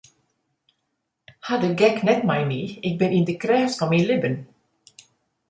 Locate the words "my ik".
2.49-2.95